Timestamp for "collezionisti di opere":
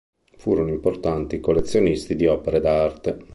1.39-2.59